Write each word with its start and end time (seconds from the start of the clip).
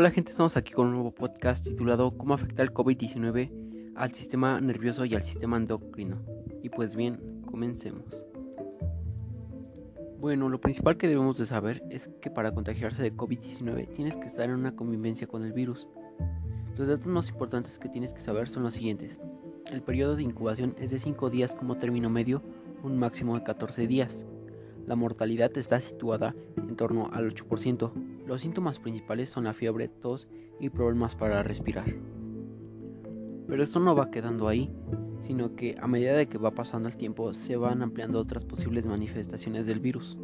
Hola 0.00 0.12
gente, 0.12 0.30
estamos 0.30 0.56
aquí 0.56 0.72
con 0.72 0.86
un 0.86 0.92
nuevo 0.92 1.10
podcast 1.10 1.64
titulado 1.64 2.16
¿Cómo 2.16 2.32
afecta 2.32 2.62
el 2.62 2.72
COVID-19 2.72 3.94
al 3.96 4.12
sistema 4.12 4.60
nervioso 4.60 5.04
y 5.04 5.16
al 5.16 5.24
sistema 5.24 5.56
endocrino? 5.56 6.18
Y 6.62 6.68
pues 6.68 6.94
bien, 6.94 7.42
comencemos. 7.44 8.22
Bueno, 10.20 10.48
lo 10.50 10.60
principal 10.60 10.96
que 10.98 11.08
debemos 11.08 11.36
de 11.36 11.46
saber 11.46 11.82
es 11.90 12.08
que 12.22 12.30
para 12.30 12.54
contagiarse 12.54 13.02
de 13.02 13.12
COVID-19 13.12 13.92
tienes 13.92 14.14
que 14.14 14.28
estar 14.28 14.44
en 14.48 14.54
una 14.54 14.76
convivencia 14.76 15.26
con 15.26 15.42
el 15.42 15.52
virus. 15.52 15.88
Los 16.76 16.86
datos 16.86 17.06
más 17.06 17.28
importantes 17.28 17.76
que 17.80 17.88
tienes 17.88 18.14
que 18.14 18.22
saber 18.22 18.48
son 18.48 18.62
los 18.62 18.74
siguientes. 18.74 19.18
El 19.66 19.82
periodo 19.82 20.14
de 20.14 20.22
incubación 20.22 20.76
es 20.78 20.92
de 20.92 21.00
5 21.00 21.28
días 21.28 21.56
como 21.56 21.76
término 21.76 22.08
medio, 22.08 22.40
un 22.84 22.96
máximo 22.98 23.34
de 23.34 23.42
14 23.42 23.88
días. 23.88 24.24
La 24.86 24.94
mortalidad 24.94 25.58
está 25.58 25.80
situada 25.80 26.36
en 26.56 26.76
torno 26.76 27.10
al 27.12 27.34
8%. 27.34 27.90
Los 28.28 28.42
síntomas 28.42 28.78
principales 28.78 29.30
son 29.30 29.44
la 29.44 29.54
fiebre, 29.54 29.88
tos 29.88 30.28
y 30.60 30.68
problemas 30.68 31.14
para 31.14 31.42
respirar. 31.42 31.86
Pero 33.46 33.62
esto 33.62 33.80
no 33.80 33.96
va 33.96 34.10
quedando 34.10 34.48
ahí, 34.48 34.70
sino 35.20 35.56
que 35.56 35.78
a 35.80 35.86
medida 35.86 36.12
de 36.12 36.28
que 36.28 36.36
va 36.36 36.50
pasando 36.50 36.90
el 36.90 36.98
tiempo 36.98 37.32
se 37.32 37.56
van 37.56 37.80
ampliando 37.80 38.20
otras 38.20 38.44
posibles 38.44 38.84
manifestaciones 38.84 39.66
del 39.66 39.80
virus. 39.80 40.18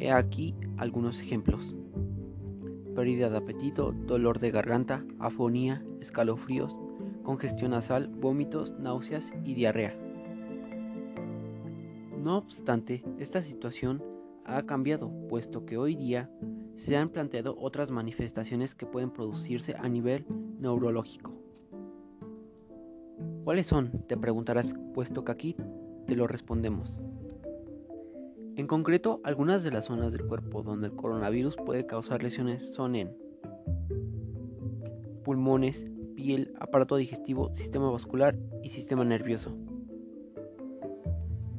He 0.00 0.10
aquí 0.10 0.56
algunos 0.78 1.20
ejemplos. 1.20 1.76
Pérdida 2.96 3.30
de 3.30 3.36
apetito, 3.36 3.92
dolor 3.92 4.40
de 4.40 4.50
garganta, 4.50 5.04
afonía, 5.20 5.80
escalofríos, 6.00 6.76
congestión 7.22 7.70
nasal, 7.70 8.08
vómitos, 8.08 8.72
náuseas 8.80 9.32
y 9.44 9.54
diarrea. 9.54 9.96
No 12.18 12.38
obstante, 12.38 13.04
esta 13.20 13.44
situación 13.44 14.09
ha 14.56 14.66
cambiado, 14.66 15.10
puesto 15.28 15.64
que 15.64 15.76
hoy 15.78 15.96
día 15.96 16.30
se 16.74 16.96
han 16.96 17.10
planteado 17.10 17.56
otras 17.58 17.90
manifestaciones 17.90 18.74
que 18.74 18.86
pueden 18.86 19.10
producirse 19.10 19.74
a 19.78 19.88
nivel 19.88 20.24
neurológico. 20.58 21.32
¿Cuáles 23.44 23.66
son? 23.66 24.04
Te 24.06 24.16
preguntarás, 24.16 24.74
puesto 24.94 25.24
que 25.24 25.32
aquí 25.32 25.56
te 26.06 26.16
lo 26.16 26.26
respondemos. 26.26 27.00
En 28.56 28.66
concreto, 28.66 29.20
algunas 29.24 29.62
de 29.62 29.70
las 29.70 29.86
zonas 29.86 30.12
del 30.12 30.26
cuerpo 30.26 30.62
donde 30.62 30.88
el 30.88 30.96
coronavirus 30.96 31.56
puede 31.56 31.86
causar 31.86 32.22
lesiones 32.22 32.74
son 32.74 32.94
en 32.94 33.16
pulmones, 35.24 35.86
piel, 36.14 36.52
aparato 36.58 36.96
digestivo, 36.96 37.52
sistema 37.54 37.90
vascular 37.90 38.36
y 38.62 38.70
sistema 38.70 39.04
nervioso. 39.04 39.56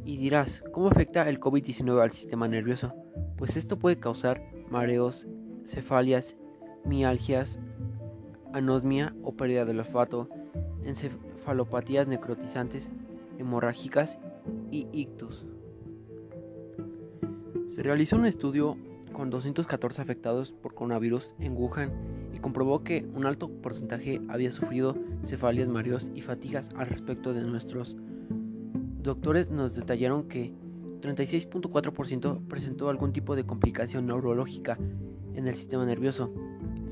Y 0.03 0.17
dirás, 0.17 0.63
¿cómo 0.71 0.87
afecta 0.87 1.27
el 1.29 1.39
COVID-19 1.39 2.01
al 2.01 2.11
sistema 2.11 2.47
nervioso? 2.47 2.93
Pues 3.37 3.55
esto 3.55 3.77
puede 3.77 3.99
causar 3.99 4.41
mareos, 4.69 5.27
cefalias, 5.65 6.35
mialgias, 6.85 7.59
anosmia 8.53 9.13
o 9.23 9.33
pérdida 9.33 9.65
del 9.65 9.79
olfato, 9.79 10.27
encefalopatías 10.83 12.07
necrotizantes, 12.07 12.89
hemorrágicas 13.37 14.17
y 14.71 14.87
ictus. 14.91 15.45
Se 17.75 17.83
realizó 17.83 18.15
un 18.15 18.25
estudio 18.25 18.77
con 19.13 19.29
214 19.29 20.01
afectados 20.01 20.51
por 20.51 20.73
coronavirus 20.73 21.33
en 21.39 21.55
Wuhan 21.55 21.91
y 22.33 22.39
comprobó 22.39 22.83
que 22.83 23.05
un 23.13 23.25
alto 23.25 23.49
porcentaje 23.49 24.21
había 24.29 24.51
sufrido 24.51 24.95
cefalias, 25.25 25.67
mareos 25.67 26.09
y 26.15 26.21
fatigas 26.21 26.69
al 26.75 26.87
respecto 26.87 27.33
de 27.33 27.41
nuestros 27.41 27.97
doctores 29.03 29.51
nos 29.51 29.75
detallaron 29.75 30.27
que 30.27 30.53
36.4% 31.01 32.47
presentó 32.47 32.89
algún 32.89 33.13
tipo 33.13 33.35
de 33.35 33.43
complicación 33.43 34.05
neurológica 34.07 34.77
en 35.33 35.47
el 35.47 35.55
sistema 35.55 35.85
nervioso 35.85 36.31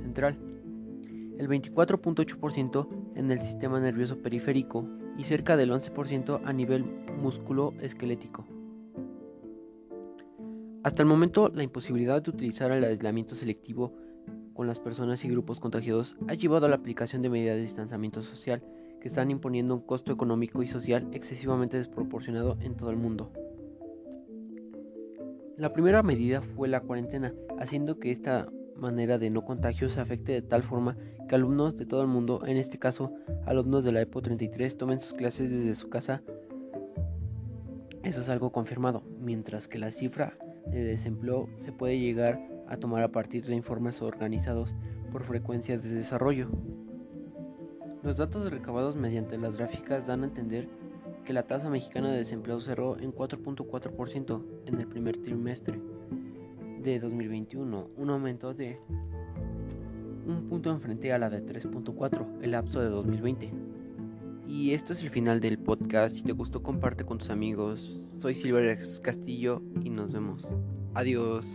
central, 0.02 0.37
el 1.37 1.47
24.8% 1.47 2.87
en 3.15 3.31
el 3.31 3.39
sistema 3.42 3.80
nervioso 3.80 4.17
periférico 4.17 4.87
y 5.17 5.23
cerca 5.23 5.58
del 5.58 5.71
11% 5.71 6.42
a 6.43 6.53
nivel 6.53 6.86
músculo 7.21 7.73
esquelético. 7.81 8.45
Hasta 10.83 11.02
el 11.02 11.08
momento, 11.08 11.49
la 11.49 11.64
imposibilidad 11.64 12.21
de 12.21 12.30
utilizar 12.30 12.71
el 12.71 12.86
aislamiento 12.86 13.36
selectivo 13.36 13.93
con 14.53 14.65
las 14.65 14.80
personas 14.80 15.23
y 15.26 15.30
grupos 15.30 15.59
contagiados 15.59 16.15
ha 16.27 16.33
llevado 16.33 16.65
a 16.65 16.70
la 16.70 16.77
aplicación 16.77 17.21
de 17.21 17.30
medidas 17.30 17.58
de 17.58 17.64
distanciamiento 17.64 18.23
social 18.23 18.64
que 18.99 19.08
están 19.08 19.32
imponiendo 19.32 19.76
un 19.76 19.82
costo 19.82 20.11
económico 20.11 20.61
y 20.64 20.67
social 20.67 21.08
excesivamente 21.11 21.77
desproporcionado 21.77 22.58
en 22.61 22.76
todo 22.76 22.89
el 22.89 22.98
mundo. 22.98 23.32
La 25.58 25.73
primera 25.73 26.04
medida 26.04 26.42
fue 26.42 26.67
la 26.70 26.82
cuarentena, 26.82 27.33
haciendo 27.58 27.99
que 27.99 28.11
esta 28.11 28.48
manera 28.77 29.17
de 29.17 29.30
no 29.30 29.43
contagio 29.43 29.89
se 29.89 29.99
afecte 29.99 30.32
de 30.32 30.42
tal 30.42 30.64
forma 30.64 30.95
que 31.27 31.36
alumnos 31.36 31.77
de 31.77 31.86
todo 31.86 32.02
el 32.02 32.08
mundo, 32.08 32.45
en 32.45 32.58
este 32.58 32.80
caso 32.80 33.14
alumnos 33.45 33.83
de 33.83 33.92
la 33.92 34.02
EPO 34.02 34.21
33, 34.21 34.77
tomen 34.77 34.99
sus 34.99 35.14
clases 35.14 35.49
desde 35.49 35.76
su 35.76 35.89
casa. 35.89 36.21
Eso 38.04 38.21
es 38.21 38.30
algo 38.30 38.52
confirmado, 38.52 39.04
mientras 39.20 39.67
que 39.67 39.80
la 39.80 39.92
cifra 39.92 40.38
de 40.67 40.83
desempleo 40.83 41.49
se 41.58 41.71
puede 41.71 41.99
llegar 41.99 42.39
a 42.67 42.77
tomar 42.77 43.04
a 43.04 43.11
partir 43.11 43.45
de 43.45 43.55
informes 43.55 44.02
organizados 44.02 44.76
por 45.11 45.23
frecuencias 45.23 45.83
de 45.83 45.89
desarrollo. 45.89 46.48
Los 48.04 48.17
datos 48.17 48.49
recabados 48.49 48.95
mediante 48.95 49.37
las 49.37 49.58
gráficas 49.58 50.08
dan 50.08 50.23
a 50.23 50.27
entender 50.27 50.70
que 51.26 51.33
la 51.33 51.43
tasa 51.43 51.70
mexicana 51.70 52.10
de 52.11 52.20
desempleo 52.20 52.61
cerró 52.61 52.98
en 52.98 53.14
4.4% 53.14 54.42
en 54.65 54.80
el 54.80 54.87
primer 54.87 55.21
trimestre 55.21 55.80
de 56.82 56.99
2021, 56.99 57.89
un 57.98 58.09
aumento 58.09 58.54
de 58.54 58.80
un 60.26 60.48
punto 60.48 60.71
en 60.71 60.80
frente 60.80 61.11
a 61.11 61.17
la 61.17 61.30
de 61.30 61.45
3.4 61.45 62.42
el 62.42 62.52
lapso 62.52 62.80
de 62.80 62.89
2020. 62.89 63.52
Y 64.48 64.71
esto 64.71 64.93
es 64.93 65.04
el 65.04 65.09
final 65.09 65.42
del 65.42 65.59
podcast. 65.59 66.15
Si 66.15 66.23
te 66.23 66.32
gustó, 66.32 66.64
comparte 66.64 67.05
con 67.05 67.20
tus 67.20 67.30
amigos. 67.30 67.88
Soy 68.20 68.33
Silver 68.33 68.80
Castillo 69.04 69.61
y 69.83 69.89
nos 69.89 70.14
vemos. 70.14 70.48
Adiós. 70.95 71.45